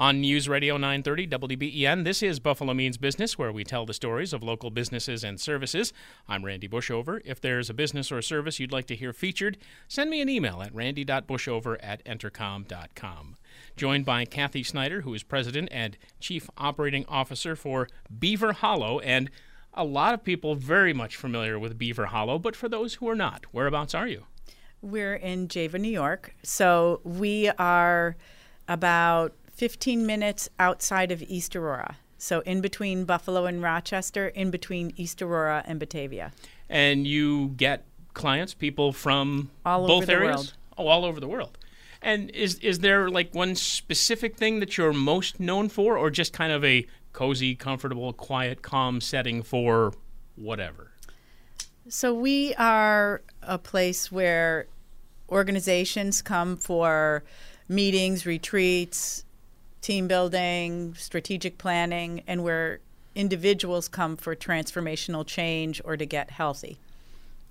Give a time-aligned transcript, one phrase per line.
[0.00, 4.32] On News Radio 930 WBEN, this is Buffalo Means Business, where we tell the stories
[4.32, 5.92] of local businesses and services.
[6.26, 7.20] I'm Randy Bushover.
[7.22, 9.58] If there's a business or service you'd like to hear featured,
[9.88, 13.36] send me an email at randy.bushover at entercom.com.
[13.76, 17.86] Joined by Kathy Snyder, who is President and Chief Operating Officer for
[18.18, 19.30] Beaver Hollow, and
[19.74, 23.14] a lot of people very much familiar with Beaver Hollow, but for those who are
[23.14, 24.24] not, whereabouts are you?
[24.80, 26.34] We're in Java, New York.
[26.42, 28.16] So we are
[28.66, 31.98] about 15 minutes outside of East Aurora.
[32.16, 36.32] So in between Buffalo and Rochester, in between East Aurora and Batavia.
[36.70, 40.34] And you get clients, people from All both over the areas?
[40.34, 40.52] world.
[40.78, 41.58] Oh, all over the world.
[42.00, 46.32] And is is there like one specific thing that you're most known for, or just
[46.32, 49.92] kind of a cozy, comfortable, quiet, calm setting for
[50.36, 50.92] whatever?
[51.86, 54.68] So we are a place where
[55.28, 57.24] organizations come for
[57.68, 59.26] meetings, retreats,
[59.80, 62.80] team building, strategic planning, and where
[63.14, 66.78] individuals come for transformational change or to get healthy.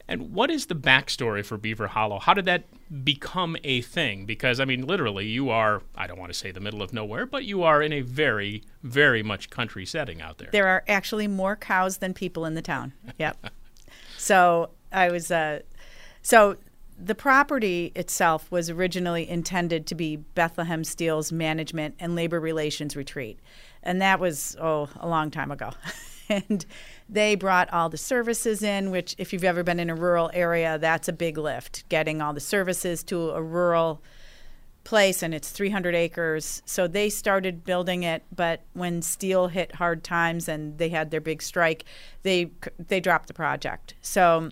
[0.07, 2.17] And what is the backstory for Beaver Hollow?
[2.17, 2.63] How did that
[3.03, 4.25] become a thing?
[4.25, 7.27] Because, I mean, literally, you are, I don't want to say the middle of nowhere,
[7.27, 10.49] but you are in a very, very much country setting out there.
[10.51, 12.93] There are actually more cows than people in the town.
[13.19, 13.51] Yep.
[14.17, 15.59] so I was, uh,
[16.23, 16.57] so
[17.01, 23.39] the property itself was originally intended to be Bethlehem Steel's management and labor relations retreat.
[23.81, 25.71] And that was, oh, a long time ago.
[26.29, 26.65] and
[27.07, 30.77] they brought all the services in, which, if you've ever been in a rural area,
[30.77, 34.01] that's a big lift, getting all the services to a rural
[34.83, 36.61] place and it's 300 acres.
[36.65, 41.21] So they started building it, but when steel hit hard times and they had their
[41.21, 41.85] big strike,
[42.23, 43.93] they they dropped the project.
[44.01, 44.49] So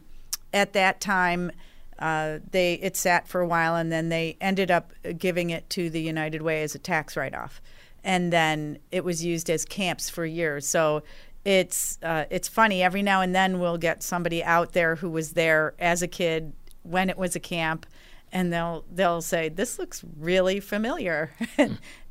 [0.53, 1.51] at that time,
[1.99, 5.89] uh, they it sat for a while and then they ended up giving it to
[5.89, 7.61] the United Way as a tax write-off,
[8.03, 10.67] and then it was used as camps for years.
[10.67, 11.03] So
[11.45, 12.83] it's uh, it's funny.
[12.83, 16.53] Every now and then we'll get somebody out there who was there as a kid
[16.83, 17.85] when it was a camp
[18.31, 21.31] and they'll they'll say this looks really familiar.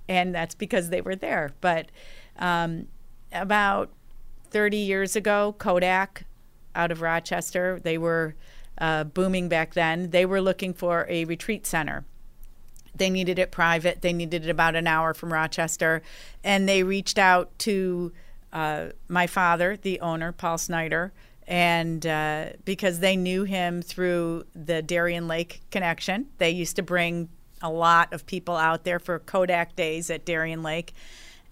[0.08, 1.50] And that's because they were there.
[1.60, 1.90] But
[2.38, 2.86] um,
[3.32, 3.90] about
[4.50, 6.24] 30 years ago kodak
[6.74, 8.34] out of rochester they were
[8.78, 12.04] uh, booming back then they were looking for a retreat center.
[12.94, 14.00] They needed it private.
[14.00, 16.02] They needed it about an hour from rochester.
[16.42, 18.12] And they reached out to
[18.52, 21.12] uh, my father the owner paul snyder
[21.46, 27.28] and uh, because they knew him through the Darien Lake connection, they used to bring
[27.62, 30.92] a lot of people out there for Kodak days at Darien Lake,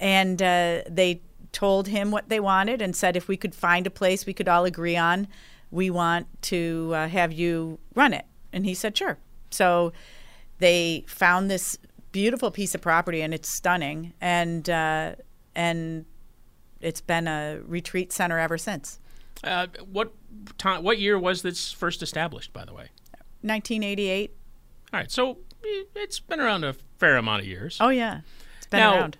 [0.01, 1.21] and uh, they
[1.53, 4.49] told him what they wanted and said if we could find a place we could
[4.49, 5.29] all agree on,
[5.75, 8.25] we want to uh, have you run it.
[8.53, 9.19] And he said sure.
[9.51, 9.93] So
[10.59, 11.77] they found this
[12.13, 15.17] beautiful piece of property and it's stunning, and uh,
[15.57, 16.07] and
[16.81, 19.01] it's been a retreat center ever since.
[19.43, 20.13] Uh, what
[20.59, 20.85] time?
[20.85, 22.53] What year was this first established?
[22.53, 22.91] By the way,
[23.43, 24.31] 1988.
[24.93, 25.11] all right.
[25.11, 27.79] So eh, it's been around a fair amount of years.
[27.81, 28.21] Oh yeah,
[28.59, 29.19] it's been now, around.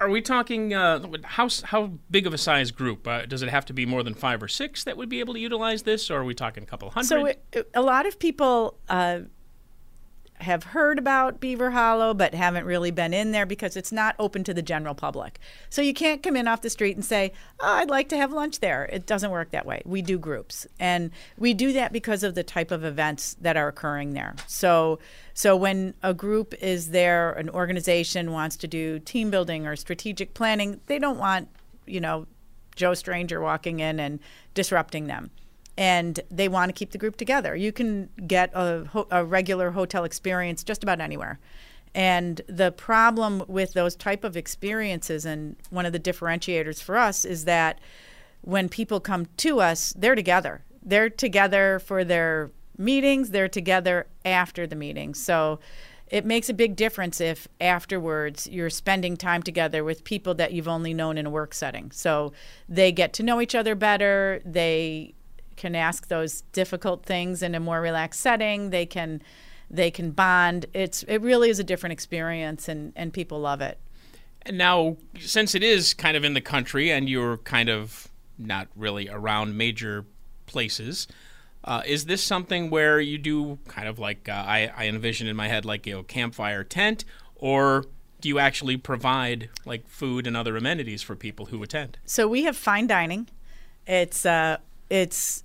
[0.00, 3.06] Are we talking uh, how how big of a size group?
[3.06, 5.34] Uh, does it have to be more than five or six that would be able
[5.34, 7.06] to utilize this, or are we talking a couple hundred?
[7.06, 9.20] So it, a lot of people uh,
[10.42, 14.44] have heard about Beaver Hollow, but haven't really been in there because it's not open
[14.44, 15.38] to the general public.
[15.70, 18.32] So you can't come in off the street and say, "Oh, I'd like to have
[18.32, 19.82] lunch there." It doesn't work that way.
[19.84, 23.68] We do groups, and we do that because of the type of events that are
[23.68, 24.34] occurring there.
[24.46, 24.98] So,
[25.34, 30.34] so when a group is there, an organization wants to do team building or strategic
[30.34, 31.48] planning, they don't want,
[31.86, 32.26] you know,
[32.76, 34.18] Joe Stranger walking in and
[34.54, 35.30] disrupting them
[35.76, 37.56] and they want to keep the group together.
[37.56, 41.38] You can get a, ho- a regular hotel experience just about anywhere.
[41.94, 47.24] And the problem with those type of experiences, and one of the differentiators for us,
[47.24, 47.80] is that
[48.40, 50.62] when people come to us, they're together.
[50.82, 53.30] They're together for their meetings.
[53.30, 55.22] They're together after the meetings.
[55.22, 55.60] So
[56.08, 60.68] it makes a big difference if afterwards you're spending time together with people that you've
[60.68, 61.90] only known in a work setting.
[61.90, 62.32] So
[62.68, 64.42] they get to know each other better.
[64.44, 65.14] They
[65.56, 68.70] can ask those difficult things in a more relaxed setting.
[68.70, 69.22] They can
[69.70, 70.66] they can bond.
[70.74, 73.78] It's it really is a different experience, and and people love it.
[74.42, 78.08] And now, since it is kind of in the country and you're kind of
[78.38, 80.04] not really around major
[80.46, 81.06] places,
[81.64, 85.36] uh, is this something where you do kind of like uh, I, I envision in
[85.36, 87.04] my head, like you know, campfire tent,
[87.36, 87.84] or
[88.20, 91.98] do you actually provide like food and other amenities for people who attend?
[92.04, 93.28] So we have fine dining.
[93.86, 94.58] It's uh,
[94.92, 95.42] it's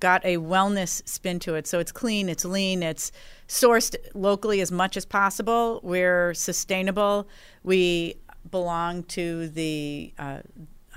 [0.00, 1.66] got a wellness spin to it.
[1.66, 3.12] So it's clean, it's lean, it's
[3.46, 5.78] sourced locally as much as possible.
[5.82, 7.28] We're sustainable.
[7.62, 8.16] We
[8.50, 10.38] belong to the uh,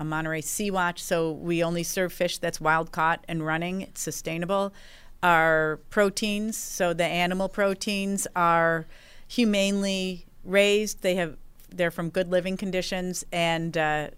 [0.01, 3.81] Monterey Sea Watch, so we only serve fish that's wild caught and running.
[3.81, 4.73] It's sustainable.
[5.21, 8.85] Our proteins, so the animal proteins, are
[9.27, 11.01] humanely raised.
[11.01, 11.35] They have
[11.69, 14.09] they're from good living conditions, and uh,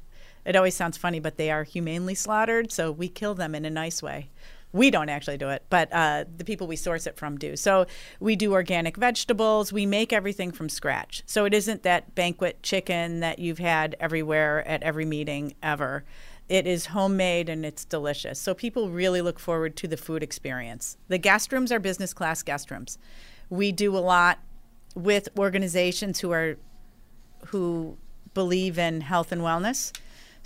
[0.47, 2.71] it always sounds funny, but they are humanely slaughtered.
[2.71, 4.29] So we kill them in a nice way.
[4.71, 7.57] We don't actually do it, but uh, the people we source it from do.
[7.57, 7.85] So
[8.21, 9.73] we do organic vegetables.
[9.73, 11.23] We make everything from scratch.
[11.25, 16.05] So it isn't that banquet chicken that you've had everywhere at every meeting ever.
[16.47, 18.39] It is homemade and it's delicious.
[18.39, 20.97] So people really look forward to the food experience.
[21.09, 22.97] The guest rooms are business class guest rooms.
[23.49, 24.39] We do a lot
[24.95, 26.57] with organizations who are
[27.47, 27.97] who
[28.33, 29.91] believe in health and wellness.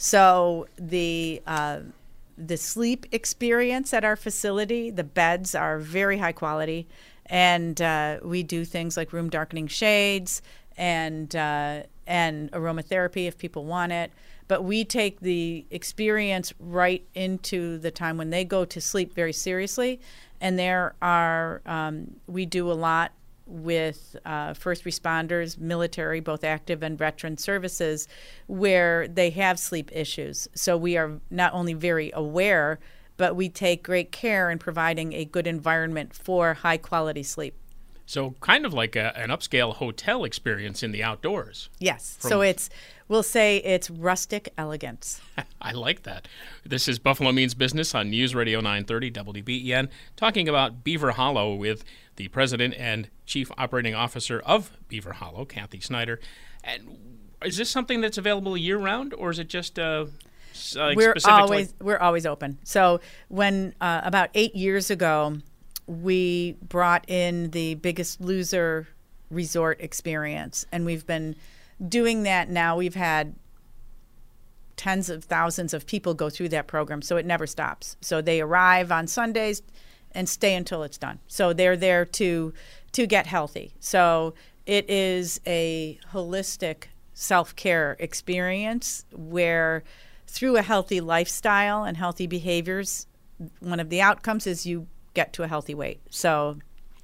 [0.03, 1.81] So the uh,
[2.36, 6.88] the sleep experience at our facility, the beds are very high quality,
[7.27, 10.42] and uh, we do things like room darkening shades
[10.75, 14.12] and uh, and aromatherapy if people want it.
[14.48, 19.33] But we take the experience right into the time when they go to sleep very
[19.33, 20.00] seriously,
[20.42, 23.12] and there are um, we do a lot
[23.46, 28.08] with uh, first responders, military, both active and veteran services,
[28.48, 30.48] where they have sleep issues.
[30.56, 32.80] So we are not only very aware,
[33.18, 37.56] but we take great care in providing a good environment for high quality sleep.
[38.12, 41.69] So, kind of like a, an upscale hotel experience in the outdoors.
[41.80, 42.18] Yes.
[42.19, 42.69] From so, it's,
[43.08, 45.22] we'll say it's rustic elegance.
[45.62, 46.28] I like that.
[46.66, 49.88] This is Buffalo Means Business on News Radio 930 WBEN,
[50.18, 51.86] talking about Beaver Hollow with
[52.18, 56.19] the president and chief operating officer of Beaver Hollow, Kathy Snyder.
[56.66, 56.98] And
[57.46, 60.08] is this something that's available year round, or is it just uh,
[60.78, 62.60] uh, we're always we're always open.
[62.66, 63.00] So
[63.30, 65.38] when uh, about eight years ago,
[65.92, 68.88] we brought in the Biggest Loser
[69.30, 71.36] resort experience, and we've been
[71.88, 72.78] doing that now.
[72.78, 73.36] We've had
[74.78, 77.98] tens of thousands of people go through that program, so it never stops.
[78.02, 79.62] So they arrive on Sundays
[80.14, 81.20] and stay until it's done.
[81.28, 82.54] So they're there to
[82.94, 83.74] to get healthy.
[83.80, 84.34] So
[84.66, 89.84] it is a holistic self-care experience where
[90.28, 93.08] through a healthy lifestyle and healthy behaviors,
[93.60, 96.02] one of the outcomes is you get to a healthy weight.
[96.10, 96.58] So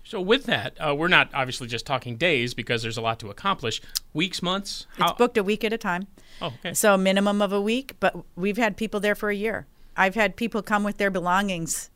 [0.07, 3.29] so with that, uh, we're not obviously just talking days because there's a lot to
[3.29, 3.81] accomplish.
[4.13, 4.87] Weeks, months.
[4.97, 5.09] How?
[5.09, 6.07] It's booked a week at a time.
[6.41, 6.73] Oh, okay.
[6.73, 9.67] So minimum of a week, but we've had people there for a year.
[9.97, 11.89] I've had people come with their belongings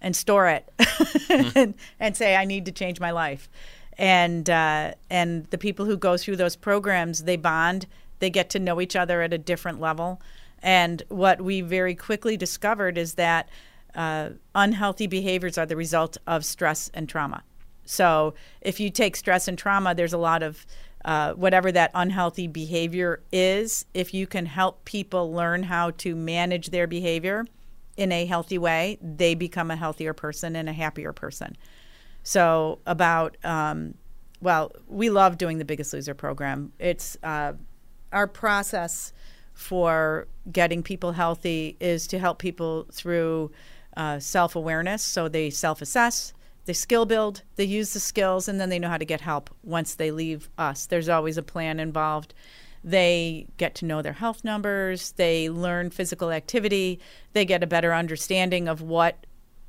[0.00, 1.50] and store it mm-hmm.
[1.58, 3.50] and, and, say I need to change my life.
[3.98, 7.86] And uh, and the people who go through those programs, they bond.
[8.20, 10.22] They get to know each other at a different level.
[10.62, 13.48] And what we very quickly discovered is that
[13.94, 17.42] uh, unhealthy behaviors are the result of stress and trauma.
[17.84, 20.66] So if you take stress and trauma, there's a lot of
[21.04, 23.86] uh, whatever that unhealthy behavior is.
[23.94, 27.46] If you can help people learn how to manage their behavior
[27.96, 31.56] in a healthy way, they become a healthier person and a happier person.
[32.22, 33.94] So about um,
[34.40, 36.72] well, we love doing the Biggest Loser program.
[36.78, 37.54] It's uh,
[38.12, 39.12] our process
[39.54, 43.50] for getting people healthy is to help people through
[43.98, 45.02] uh, self awareness.
[45.02, 46.32] So they self assess,
[46.64, 49.50] they skill build, they use the skills, and then they know how to get help
[49.62, 50.86] once they leave us.
[50.86, 52.32] There's always a plan involved.
[52.84, 57.00] They get to know their health numbers, they learn physical activity,
[57.32, 59.26] they get a better understanding of what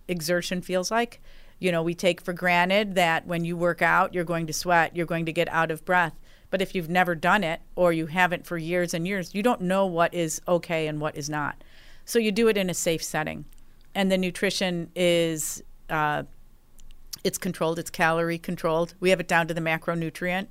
[0.07, 1.19] exertion feels like.
[1.57, 4.95] You know, we take for granted that when you work out, you're going to sweat,
[4.95, 6.13] you're going to get out of breath.
[6.51, 9.61] But if you've never done it or you haven't for years and years, you don't
[9.61, 11.63] know what is okay and what is not.
[12.05, 13.45] So you do it in a safe setting.
[13.99, 16.23] And the nutrition is uh,
[17.25, 17.79] it's controlled.
[17.79, 18.93] It's calorie controlled.
[19.01, 20.47] We have it down to the macronutrient,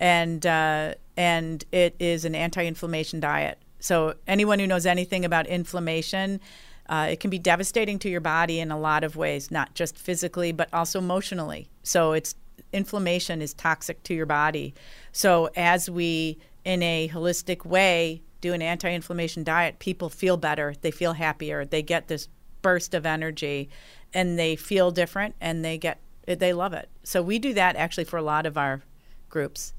[0.00, 3.58] and uh, and it is an anti-inflammation diet.
[3.78, 6.40] So anyone who knows anything about inflammation,
[6.88, 9.98] uh, it can be devastating to your body in a lot of ways, not just
[9.98, 11.68] physically but also emotionally.
[11.82, 12.34] So it's
[12.72, 14.72] inflammation is toxic to your body.
[15.12, 20.74] So as we, in a holistic way, do an anti-inflammation diet, people feel better.
[20.80, 21.66] They feel happier.
[21.66, 22.28] They get this
[22.62, 23.68] burst of energy
[24.14, 26.88] and they feel different and they get they love it.
[27.02, 28.82] So we do that actually for a lot of our
[29.28, 29.74] groups.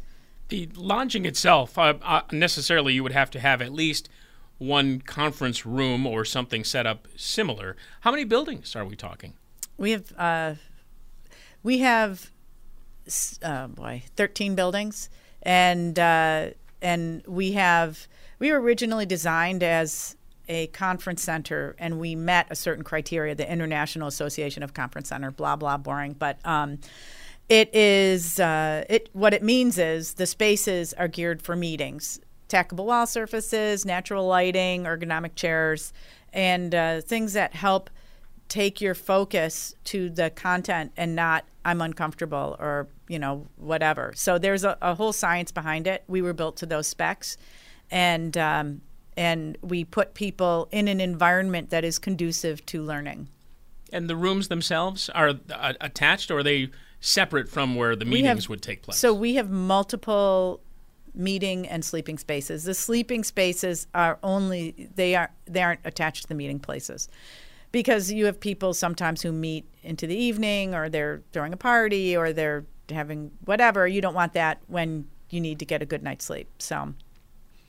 [0.49, 4.09] The lodging itself, uh, uh, necessarily, you would have to have at least
[4.57, 7.75] one conference room or something set up similar.
[8.01, 9.33] How many buildings are we talking?
[9.77, 10.55] We have uh,
[11.63, 12.31] we have
[13.41, 15.09] uh, boy thirteen buildings,
[15.41, 16.49] and uh,
[16.81, 18.07] and we have
[18.39, 23.49] we were originally designed as a conference center, and we met a certain criteria, the
[23.51, 25.31] International Association of Conference Center.
[25.31, 26.39] Blah blah, boring, but.
[26.45, 26.79] Um,
[27.49, 29.09] it is uh, it.
[29.11, 34.85] What it means is the spaces are geared for meetings, tackable wall surfaces, natural lighting,
[34.85, 35.91] ergonomic chairs,
[36.31, 37.89] and uh, things that help
[38.47, 44.13] take your focus to the content and not I'm uncomfortable or you know whatever.
[44.15, 46.03] So there's a, a whole science behind it.
[46.07, 47.37] We were built to those specs,
[47.91, 48.81] and um,
[49.17, 53.29] and we put people in an environment that is conducive to learning.
[53.91, 58.43] And the rooms themselves are uh, attached, or are they separate from where the meetings
[58.45, 58.97] have, would take place?
[58.97, 60.61] So we have multiple
[61.13, 62.63] meeting and sleeping spaces.
[62.63, 67.07] The sleeping spaces are only they are they aren't attached to the meeting places.
[67.71, 72.15] Because you have people sometimes who meet into the evening or they're throwing a party
[72.15, 73.87] or they're having whatever.
[73.87, 76.47] You don't want that when you need to get a good night's sleep.
[76.59, 76.93] So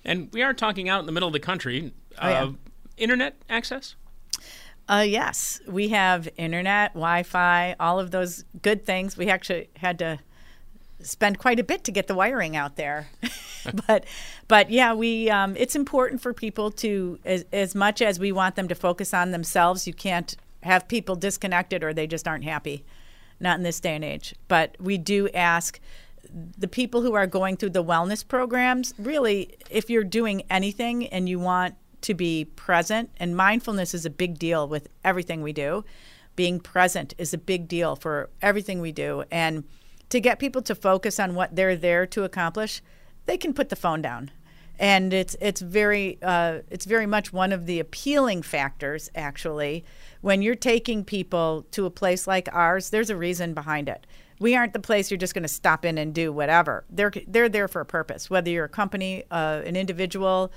[0.05, 1.93] And we are talking out in the middle of the country.
[2.21, 2.45] Oh, yeah.
[2.45, 2.53] Uh,
[2.97, 3.97] internet access?
[4.89, 9.17] Uh, yes, we have internet, Wi-Fi, all of those good things.
[9.17, 10.19] We actually had to
[11.01, 13.09] spend quite a bit to get the wiring out there,
[13.87, 14.05] but
[14.47, 18.57] but yeah, we um, it's important for people to as, as much as we want
[18.57, 19.87] them to focus on themselves.
[19.87, 22.85] You can't have people disconnected or they just aren't happy.
[23.41, 24.35] Not in this day and age.
[24.49, 25.81] But we do ask
[26.59, 28.93] the people who are going through the wellness programs.
[28.99, 34.11] Really, if you're doing anything and you want to be present, and mindfulness is a
[34.11, 35.85] big deal with everything we do.
[36.37, 39.25] Being present is a big deal for everything we do.
[39.31, 39.65] And
[40.11, 42.83] to get people to focus on what they're there to accomplish,
[43.27, 44.31] they can put the phone down.
[44.79, 49.85] And it's it's very uh, it's very much one of the appealing factors actually
[50.21, 52.91] when you're taking people to a place like ours.
[52.91, 54.05] There's a reason behind it.
[54.39, 56.85] We aren't the place you're just going to stop in and do whatever.
[56.91, 58.29] They're they're there for a purpose.
[58.29, 60.53] Whether you're a company, uh, an individual,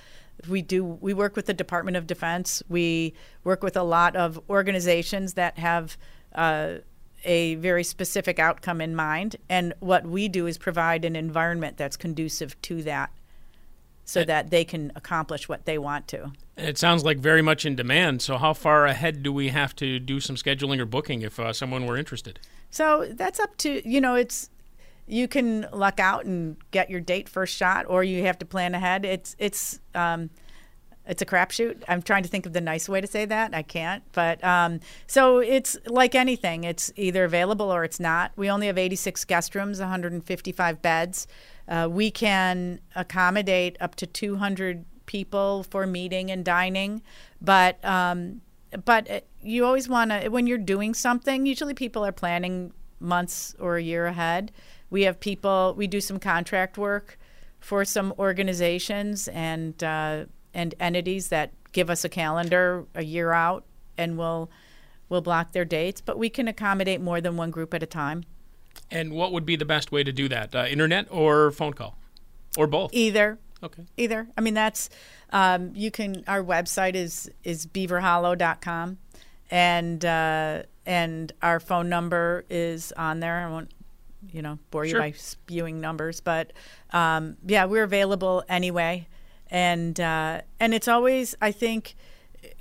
[0.47, 2.63] we do we work with the Department of Defense.
[2.69, 5.97] We work with a lot of organizations that have
[6.33, 6.75] uh,
[7.23, 11.97] a very specific outcome in mind, and what we do is provide an environment that's
[11.97, 13.11] conducive to that,
[14.05, 16.31] so that they can accomplish what they want to.
[16.55, 18.21] It sounds like very much in demand.
[18.21, 21.53] So, how far ahead do we have to do some scheduling or booking if uh,
[21.53, 22.39] someone were interested?
[22.69, 24.49] So that's up to you know it's
[25.07, 28.75] you can luck out and get your date first shot, or you have to plan
[28.75, 29.05] ahead.
[29.05, 30.29] It's it's um,
[31.07, 31.83] it's a crapshoot.
[31.87, 33.55] I'm trying to think of the nice way to say that.
[33.55, 34.03] I can't.
[34.11, 36.65] But um, so it's like anything.
[36.65, 38.33] It's either available or it's not.
[38.35, 41.27] We only have 86 guest rooms, 155 beds.
[41.67, 47.01] Uh, we can accommodate up to 200 people for meeting and dining,
[47.41, 48.41] but um,
[48.85, 51.45] but uh, you always want to when you're doing something.
[51.45, 54.51] Usually, people are planning months or a year ahead.
[54.89, 55.73] We have people.
[55.77, 57.17] We do some contract work
[57.59, 63.65] for some organizations and uh, and entities that give us a calendar a year out,
[63.97, 64.49] and we'll
[65.09, 66.01] we'll block their dates.
[66.01, 68.23] But we can accommodate more than one group at a time.
[68.91, 70.55] And what would be the best way to do that?
[70.55, 71.97] Uh, internet or phone call,
[72.57, 72.93] or both?
[72.93, 73.39] Either.
[73.63, 73.83] Okay.
[73.97, 74.27] Either.
[74.37, 74.89] I mean, that's
[75.31, 76.23] um, you can.
[76.27, 78.97] Our website is is beaverhollow.com,
[79.49, 83.47] and uh, and our phone number is on there.
[83.47, 83.71] I won't,
[84.31, 84.99] you know, bore you Sure.
[84.99, 86.53] by spewing numbers, but
[86.91, 89.07] um, yeah, we're available anyway,
[89.49, 91.95] and uh, and it's always I think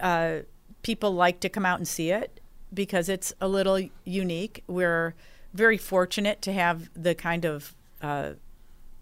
[0.01, 0.39] uh,
[0.83, 2.41] people like to come out and see it
[2.73, 4.65] because it's a little unique.
[4.67, 5.15] We're
[5.53, 8.31] very fortunate to have the kind of uh,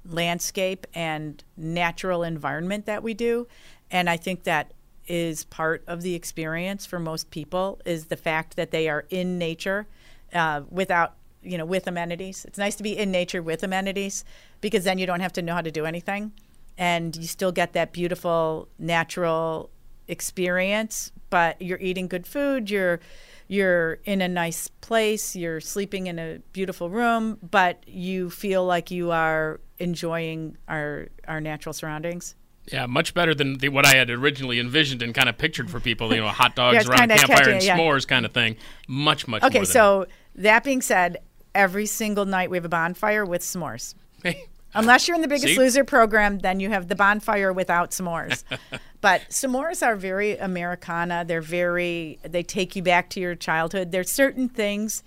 [0.07, 3.47] landscape and natural environment that we do.
[3.91, 4.73] And i think that
[5.07, 9.39] is part of the experience for most people is the fact that they are in
[9.39, 9.87] nature
[10.33, 12.45] uh, without you know with amenities.
[12.45, 14.25] It's nice to be in nature with amenities
[14.61, 16.33] because then you don't have to know how to do anything.
[16.77, 19.71] And you still get that beautiful natural
[20.09, 23.01] experience but you're eating good food you're
[23.49, 28.91] you're in a nice place you're sleeping in a beautiful room but you feel like
[28.91, 32.35] you are enjoying our our natural surroundings
[32.71, 35.81] Yeah, much better than the, what I had originally envisioned and kind of pictured for
[35.81, 36.15] people.
[36.15, 37.79] You know, hot dogs Yeah, around a campfire catching and yeah.
[37.79, 38.57] s'mores kind of thing.
[38.89, 41.19] Much, much okay so that being said
[41.55, 43.95] every single night we have a bonfire with s'mores.
[44.75, 45.59] Unless you're in the Biggest See?
[45.59, 48.43] Loser program, then you have the bonfire without s'mores.
[49.01, 51.25] but s'mores are very Americana.
[51.25, 53.93] They're very, they take you back to your childhood.
[53.93, 55.05] There's certain things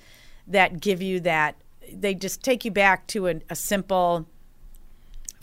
[0.47, 1.57] that give you that,
[1.91, 4.25] they just take you back to a, a simple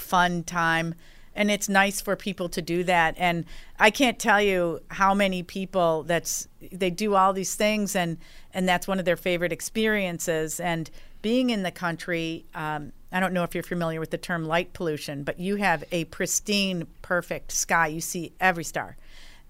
[0.04, 0.94] fun time
[1.36, 3.14] and it's nice for people to do that.
[3.18, 3.44] And
[3.78, 8.18] i can't tell you how many people that's they do all these things and
[8.52, 10.60] and that's one of their favorite experiences.
[10.60, 10.90] And
[11.22, 14.72] being in the country um, i don't know if you're familiar with the term light
[14.74, 17.88] pollution but you have a pristine perfect sky.
[17.88, 18.96] You see every star.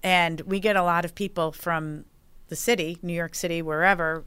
[0.03, 2.05] And we get a lot of people from
[2.47, 4.23] the city new york city wherever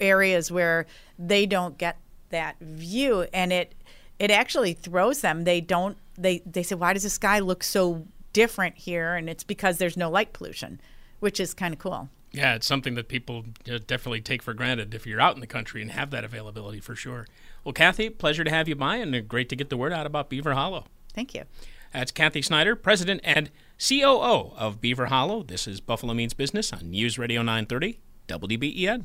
[0.00, 0.86] areas where
[1.18, 1.96] they don't get
[2.30, 3.26] that view.
[3.32, 3.74] And it
[4.18, 5.44] it actually throws them.
[5.44, 9.14] They don't they they say why does the sky look so different here?
[9.14, 10.80] And it's because there's no light pollution
[11.20, 12.08] which is kind of cool.
[12.32, 15.82] Yeah it's something that people definitely take for granted if you're out in the country
[15.82, 17.26] and have that availability for sure.
[17.64, 20.06] Well kathy pleasure to have you by and uh, great to get the word out
[20.06, 20.86] about beaver hollow.
[21.14, 21.44] Thank you.
[21.92, 25.42] That's kathy snyder president and coo of beaver hollow.
[25.42, 29.04] This is buffalo means business on news radio 930 wben